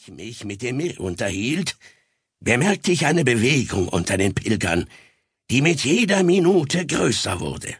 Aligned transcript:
ich 0.00 0.08
mich 0.12 0.44
mit 0.44 0.62
dem 0.62 0.78
Mir 0.78 0.98
unterhielt, 0.98 1.76
bemerkte 2.40 2.90
ich 2.90 3.04
eine 3.04 3.24
Bewegung 3.24 3.88
unter 3.88 4.16
den 4.16 4.34
Pilgern, 4.34 4.86
die 5.50 5.60
mit 5.60 5.84
jeder 5.84 6.22
Minute 6.22 6.86
größer 6.86 7.40
wurde. 7.40 7.74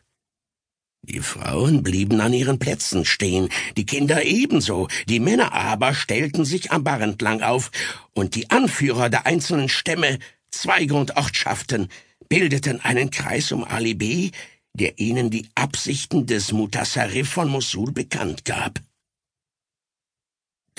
Die 1.02 1.20
Frauen 1.20 1.82
blieben 1.82 2.20
an 2.20 2.34
ihren 2.34 2.58
Plätzen 2.58 3.06
stehen, 3.06 3.48
die 3.76 3.86
Kinder 3.86 4.22
ebenso, 4.24 4.88
die 5.08 5.18
Männer 5.18 5.52
aber 5.52 5.94
stellten 5.94 6.44
sich 6.44 6.72
am 6.72 6.84
Bar 6.84 7.00
entlang 7.00 7.40
auf, 7.40 7.70
und 8.12 8.34
die 8.34 8.50
Anführer 8.50 9.08
der 9.08 9.24
einzelnen 9.24 9.70
Stämme, 9.70 10.18
Zweige 10.50 10.94
und 10.94 11.16
Ortschaften 11.16 11.88
bildeten 12.28 12.80
einen 12.80 13.10
Kreis 13.10 13.50
um 13.50 13.64
Ali 13.64 13.94
B., 13.94 14.30
der 14.74 14.98
ihnen 14.98 15.30
die 15.30 15.48
Absichten 15.54 16.26
des 16.26 16.52
Mutasarrif 16.52 17.30
von 17.30 17.48
Mosul 17.48 17.92
bekannt 17.92 18.44
gab. 18.44 18.80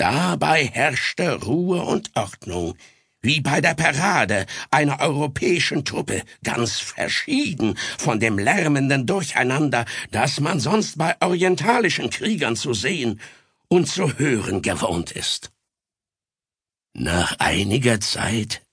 Dabei 0.02 0.66
herrschte 0.66 1.44
Ruhe 1.44 1.84
und 1.84 2.10
Ordnung, 2.16 2.74
wie 3.22 3.40
bei 3.40 3.62
der 3.62 3.76
Parade 3.76 4.48
einer 4.72 5.00
europäischen 5.00 5.86
Truppe, 5.86 6.24
ganz 6.44 6.80
verschieden 6.80 7.78
von 8.00 8.20
dem 8.20 8.40
lärmenden 8.40 9.06
Durcheinander, 9.06 9.86
das 10.10 10.40
man 10.40 10.60
sonst 10.60 10.98
bei 10.98 11.16
orientalischen 11.22 12.10
Kriegern 12.10 12.56
zu 12.56 12.74
sehen 12.74 13.22
und 13.68 13.88
zu 13.88 14.18
hören 14.18 14.64
gewohnt 14.64 15.12
ist. 15.12 15.52
Nach 16.96 17.36
einiger 17.38 18.00
Zeit, 18.00 18.64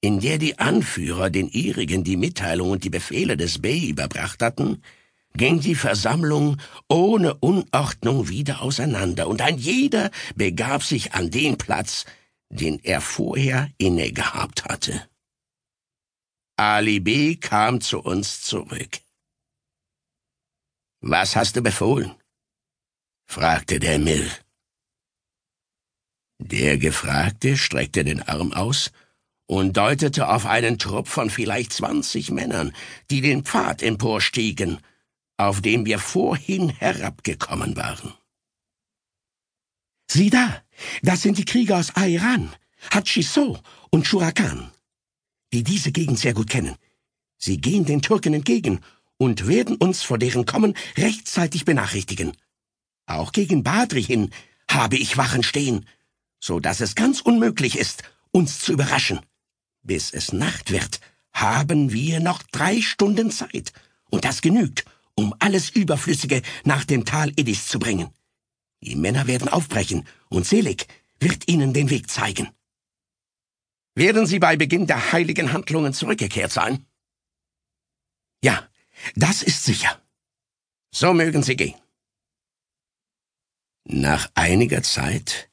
in 0.00 0.18
der 0.18 0.38
die 0.38 0.58
Anführer 0.58 1.30
den 1.30 1.48
ihrigen 1.50 2.02
die 2.02 2.16
Mitteilung 2.16 2.70
und 2.70 2.82
die 2.82 2.90
Befehle 2.90 3.36
des 3.36 3.62
Bey 3.62 3.90
überbracht 3.90 4.42
hatten, 4.42 4.82
ging 5.36 5.60
die 5.60 5.74
Versammlung 5.74 6.60
ohne 6.88 7.34
Unordnung 7.34 8.28
wieder 8.28 8.62
auseinander, 8.62 9.28
und 9.28 9.42
ein 9.42 9.58
jeder 9.58 10.10
begab 10.36 10.82
sich 10.82 11.12
an 11.12 11.30
den 11.30 11.58
Platz, 11.58 12.04
den 12.50 12.78
er 12.82 13.00
vorher 13.00 13.70
inne 13.78 14.12
gehabt 14.12 14.64
hatte. 14.64 15.08
Ali 16.56 17.00
B. 17.00 17.36
kam 17.36 17.80
zu 17.80 17.98
uns 18.00 18.42
zurück. 18.42 19.00
Was 21.00 21.34
hast 21.34 21.56
du 21.56 21.62
befohlen? 21.62 22.14
fragte 23.26 23.80
der 23.80 23.98
Mill. 23.98 24.30
Der 26.38 26.78
Gefragte 26.78 27.56
streckte 27.56 28.04
den 28.04 28.22
Arm 28.22 28.52
aus 28.52 28.92
und 29.46 29.76
deutete 29.76 30.28
auf 30.28 30.46
einen 30.46 30.78
Trupp 30.78 31.08
von 31.08 31.28
vielleicht 31.30 31.72
zwanzig 31.72 32.30
Männern, 32.30 32.72
die 33.10 33.20
den 33.20 33.44
Pfad 33.44 33.82
emporstiegen, 33.82 34.80
auf 35.36 35.60
dem 35.60 35.84
wir 35.86 35.98
vorhin 35.98 36.68
herabgekommen 36.68 37.76
waren. 37.76 38.14
Sieh 40.10 40.30
da, 40.30 40.62
das 41.02 41.22
sind 41.22 41.38
die 41.38 41.44
Krieger 41.44 41.78
aus 41.78 41.96
Airan, 41.96 42.54
Hatschiso 42.90 43.58
und 43.90 44.06
Shurakan, 44.06 44.70
die 45.52 45.64
diese 45.64 45.92
Gegend 45.92 46.18
sehr 46.18 46.34
gut 46.34 46.50
kennen. 46.50 46.76
Sie 47.38 47.58
gehen 47.58 47.84
den 47.84 48.02
Türken 48.02 48.34
entgegen 48.34 48.80
und 49.16 49.46
werden 49.48 49.76
uns 49.76 50.02
vor 50.02 50.18
deren 50.18 50.46
Kommen 50.46 50.74
rechtzeitig 50.96 51.64
benachrichtigen. 51.64 52.36
Auch 53.06 53.32
gegen 53.32 53.62
Badri 53.62 54.02
hin 54.02 54.30
habe 54.70 54.96
ich 54.96 55.16
Wachen 55.16 55.42
stehen, 55.42 55.86
so 56.40 56.60
dass 56.60 56.80
es 56.80 56.94
ganz 56.94 57.20
unmöglich 57.20 57.78
ist, 57.78 58.02
uns 58.30 58.60
zu 58.60 58.72
überraschen. 58.72 59.20
Bis 59.82 60.12
es 60.12 60.32
Nacht 60.32 60.70
wird, 60.70 61.00
haben 61.32 61.92
wir 61.92 62.20
noch 62.20 62.42
drei 62.42 62.80
Stunden 62.80 63.30
Zeit, 63.30 63.72
und 64.10 64.24
das 64.24 64.40
genügt, 64.40 64.84
um 65.16 65.34
alles 65.38 65.70
Überflüssige 65.70 66.42
nach 66.64 66.84
dem 66.84 67.04
Tal 67.04 67.30
Idis 67.30 67.66
zu 67.66 67.78
bringen. 67.78 68.10
Die 68.80 68.96
Männer 68.96 69.26
werden 69.26 69.48
aufbrechen, 69.48 70.06
und 70.28 70.46
Selig 70.46 70.86
wird 71.20 71.48
ihnen 71.48 71.72
den 71.72 71.90
Weg 71.90 72.10
zeigen. 72.10 72.48
Werden 73.94 74.26
Sie 74.26 74.38
bei 74.38 74.56
Beginn 74.56 74.86
der 74.86 75.12
heiligen 75.12 75.52
Handlungen 75.52 75.94
zurückgekehrt 75.94 76.52
sein? 76.52 76.84
Ja, 78.42 78.68
das 79.14 79.42
ist 79.42 79.64
sicher. 79.64 80.00
So 80.90 81.14
mögen 81.14 81.42
Sie 81.42 81.56
gehen. 81.56 81.74
Nach 83.84 84.30
einiger 84.34 84.82
Zeit 84.82 85.50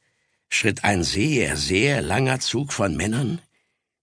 schritt 0.49 0.83
ein 0.83 1.03
sehr, 1.03 1.57
sehr 1.57 2.01
langer 2.01 2.39
Zug 2.39 2.73
von 2.73 2.95
Männern, 2.95 3.41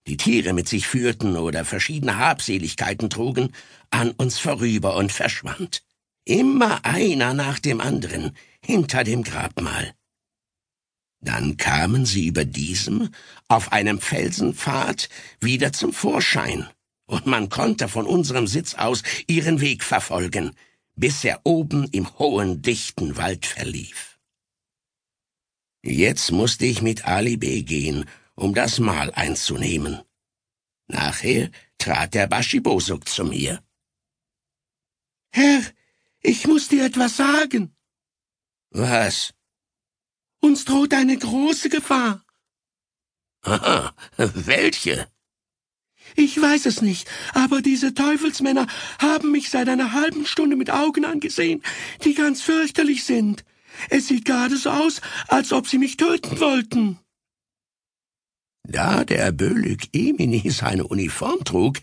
die 0.08 0.16
Tiere 0.16 0.54
mit 0.54 0.68
sich 0.68 0.86
führten 0.86 1.36
oder 1.36 1.64
verschiedene 1.64 2.16
Habseligkeiten 2.16 3.10
trugen, 3.10 3.52
an 3.90 4.10
uns 4.12 4.38
vorüber 4.38 4.96
und 4.96 5.12
verschwand. 5.12 5.82
Immer 6.24 6.84
einer 6.84 7.34
nach 7.34 7.58
dem 7.58 7.80
anderen, 7.80 8.32
hinter 8.64 9.04
dem 9.04 9.22
Grabmal. 9.22 9.94
Dann 11.20 11.56
kamen 11.56 12.06
sie 12.06 12.26
über 12.26 12.44
diesem, 12.44 13.10
auf 13.48 13.72
einem 13.72 14.00
Felsenpfad, 14.00 15.08
wieder 15.40 15.72
zum 15.72 15.92
Vorschein, 15.92 16.68
und 17.06 17.26
man 17.26 17.48
konnte 17.48 17.88
von 17.88 18.06
unserem 18.06 18.46
Sitz 18.46 18.74
aus 18.74 19.02
ihren 19.26 19.60
Weg 19.60 19.82
verfolgen, 19.82 20.52
bis 20.94 21.24
er 21.24 21.40
oben 21.44 21.88
im 21.92 22.18
hohen, 22.18 22.62
dichten 22.62 23.16
Wald 23.16 23.46
verlief. 23.46 24.18
Jetzt 25.82 26.32
musste 26.32 26.66
ich 26.66 26.82
mit 26.82 27.06
Ali 27.06 27.36
B. 27.36 27.62
gehen, 27.62 28.04
um 28.38 28.54
das 28.54 28.78
Mahl 28.78 29.10
einzunehmen. 29.14 30.00
Nachher 30.86 31.50
trat 31.76 32.14
der 32.14 32.26
Baschibosuk 32.28 33.08
zu 33.08 33.24
mir. 33.24 33.62
Herr, 35.30 35.62
ich 36.20 36.46
muss 36.46 36.68
dir 36.68 36.84
etwas 36.84 37.16
sagen. 37.16 37.76
Was? 38.70 39.34
Uns 40.40 40.64
droht 40.64 40.94
eine 40.94 41.16
große 41.18 41.68
Gefahr. 41.68 42.24
Aha, 43.42 43.94
welche? 44.16 45.10
Ich 46.14 46.40
weiß 46.40 46.66
es 46.66 46.80
nicht, 46.80 47.08
aber 47.34 47.60
diese 47.60 47.92
Teufelsmänner 47.92 48.66
haben 48.98 49.30
mich 49.32 49.50
seit 49.50 49.68
einer 49.68 49.92
halben 49.92 50.26
Stunde 50.26 50.56
mit 50.56 50.70
Augen 50.70 51.04
angesehen, 51.04 51.62
die 52.04 52.14
ganz 52.14 52.40
fürchterlich 52.40 53.04
sind. 53.04 53.44
Es 53.90 54.08
sieht 54.08 54.24
gerade 54.24 54.56
so 54.56 54.70
aus, 54.70 55.00
als 55.26 55.52
ob 55.52 55.66
sie 55.66 55.78
mich 55.78 55.96
töten 55.96 56.40
wollten. 56.40 56.98
Da 58.70 59.02
der 59.04 59.32
Bölük 59.32 59.88
Emini 59.94 60.50
seine 60.50 60.86
Uniform 60.86 61.42
trug, 61.42 61.78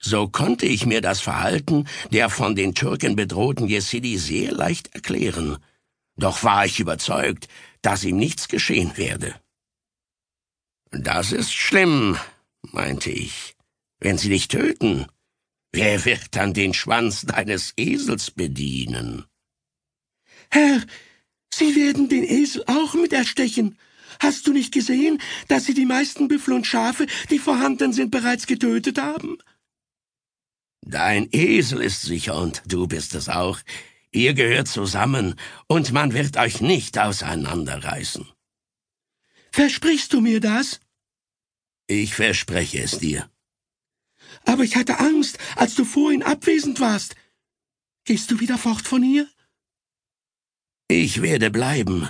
so 0.00 0.28
konnte 0.28 0.66
ich 0.66 0.84
mir 0.84 1.00
das 1.00 1.20
Verhalten 1.20 1.86
der 2.12 2.30
von 2.30 2.56
den 2.56 2.74
Türken 2.74 3.14
bedrohten 3.14 3.68
Jesidi 3.68 4.18
sehr 4.18 4.50
leicht 4.50 4.92
erklären. 4.92 5.58
Doch 6.16 6.42
war 6.42 6.66
ich 6.66 6.80
überzeugt, 6.80 7.46
dass 7.82 8.02
ihm 8.02 8.16
nichts 8.16 8.48
geschehen 8.48 8.96
werde. 8.96 9.36
Das 10.90 11.30
ist 11.30 11.52
schlimm, 11.52 12.18
meinte 12.62 13.10
ich. 13.10 13.54
Wenn 14.00 14.18
sie 14.18 14.30
dich 14.30 14.48
töten, 14.48 15.06
wer 15.70 16.04
wird 16.04 16.34
dann 16.34 16.54
den 16.54 16.74
Schwanz 16.74 17.22
deines 17.22 17.72
Esels 17.76 18.32
bedienen? 18.32 19.26
Herr, 20.50 20.82
Sie 21.54 21.76
werden 21.76 22.08
den 22.08 22.24
Esel 22.24 22.64
auch 22.66 22.94
mit 22.94 23.12
erstechen. 23.12 23.76
Hast 24.20 24.46
du 24.46 24.52
nicht 24.52 24.72
gesehen, 24.72 25.18
dass 25.48 25.64
Sie 25.64 25.74
die 25.74 25.86
meisten 25.86 26.28
Büffel 26.28 26.54
und 26.54 26.66
Schafe, 26.66 27.06
die 27.30 27.38
vorhanden 27.38 27.92
sind, 27.92 28.10
bereits 28.10 28.46
getötet 28.46 28.98
haben? 28.98 29.38
Dein 30.82 31.28
Esel 31.32 31.80
ist 31.80 32.02
sicher 32.02 32.36
und 32.36 32.62
du 32.66 32.86
bist 32.86 33.14
es 33.14 33.28
auch. 33.28 33.58
Ihr 34.12 34.34
gehört 34.34 34.68
zusammen, 34.68 35.36
und 35.68 35.92
man 35.92 36.12
wird 36.12 36.36
euch 36.36 36.60
nicht 36.60 36.98
auseinanderreißen. 36.98 38.26
Versprichst 39.52 40.12
du 40.12 40.20
mir 40.20 40.40
das? 40.40 40.80
Ich 41.86 42.14
verspreche 42.14 42.82
es 42.82 42.98
dir. 42.98 43.30
Aber 44.44 44.64
ich 44.64 44.76
hatte 44.76 45.00
Angst, 45.00 45.38
als 45.56 45.74
du 45.74 45.84
vorhin 45.84 46.22
abwesend 46.22 46.80
warst. 46.80 47.16
Gehst 48.04 48.30
du 48.30 48.40
wieder 48.40 48.58
fort 48.58 48.86
von 48.86 49.02
hier? 49.02 49.28
Ich 50.88 51.22
werde 51.22 51.50
bleiben, 51.50 52.08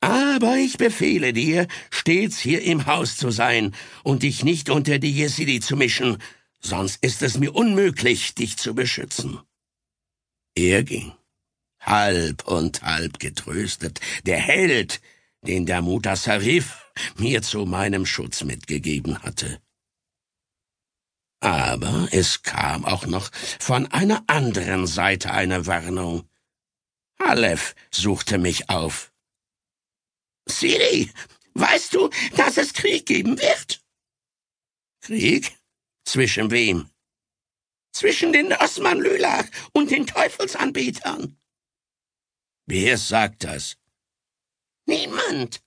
aber 0.00 0.56
ich 0.56 0.78
befehle 0.78 1.32
dir, 1.32 1.66
stets 1.90 2.38
hier 2.38 2.62
im 2.62 2.86
Haus 2.86 3.16
zu 3.16 3.30
sein 3.30 3.74
und 4.02 4.22
dich 4.22 4.44
nicht 4.44 4.70
unter 4.70 4.98
die 4.98 5.12
Jesidi 5.12 5.60
zu 5.60 5.76
mischen, 5.76 6.18
sonst 6.60 7.02
ist 7.04 7.22
es 7.22 7.38
mir 7.38 7.54
unmöglich, 7.54 8.34
dich 8.34 8.56
zu 8.56 8.74
beschützen. 8.74 9.40
Er 10.54 10.82
ging 10.84 11.12
halb 11.80 12.46
und 12.46 12.82
halb 12.82 13.18
getröstet, 13.18 14.00
der 14.24 14.38
Held, 14.38 15.00
den 15.42 15.66
der 15.66 15.82
Mutasarif 15.82 16.92
mir 17.16 17.42
zu 17.42 17.64
meinem 17.64 18.04
Schutz 18.06 18.44
mitgegeben 18.44 19.22
hatte. 19.22 19.60
Aber 21.40 22.08
es 22.10 22.42
kam 22.42 22.84
auch 22.84 23.06
noch 23.06 23.30
von 23.58 23.86
einer 23.86 24.22
anderen 24.26 24.86
Seite 24.86 25.32
eine 25.32 25.66
Warnung. 25.66 26.28
Aleph 27.18 27.74
suchte 27.90 28.36
mich 28.36 28.68
auf. 28.68 29.10
Siri, 30.50 31.10
weißt 31.54 31.94
du, 31.94 32.10
dass 32.36 32.56
es 32.56 32.72
Krieg 32.72 33.06
geben 33.06 33.38
wird? 33.38 33.82
Krieg? 35.00 35.56
Zwischen 36.04 36.50
wem? 36.50 36.90
Zwischen 37.92 38.32
den 38.32 38.52
Osman 38.52 38.98
Lülach 38.98 39.46
und 39.72 39.90
den 39.90 40.06
Teufelsanbetern. 40.06 41.36
Wer 42.66 42.98
sagt 42.98 43.44
das? 43.44 43.76
Niemand. 44.86 45.62